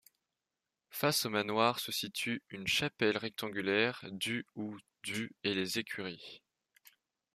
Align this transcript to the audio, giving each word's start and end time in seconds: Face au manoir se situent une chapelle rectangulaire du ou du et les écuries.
Face 0.89 1.27
au 1.27 1.29
manoir 1.29 1.79
se 1.79 1.91
situent 1.91 2.41
une 2.49 2.65
chapelle 2.65 3.17
rectangulaire 3.17 4.01
du 4.09 4.47
ou 4.55 4.75
du 5.03 5.31
et 5.43 5.53
les 5.53 5.77
écuries. 5.77 6.41